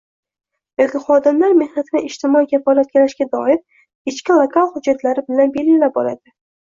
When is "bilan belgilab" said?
5.29-6.01